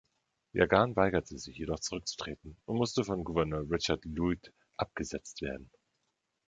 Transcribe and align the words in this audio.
Jagan 0.53 0.95
weigerte 0.95 1.37
sich 1.37 1.55
jedoch, 1.57 1.79
zurückzutreten, 1.79 2.57
und 2.65 2.77
musste 2.77 3.03
von 3.03 3.23
Gouverneur 3.23 3.67
Richard 3.69 4.03
Luyt 4.05 4.51
abgesetzt 4.75 5.43
werden. 5.43 5.69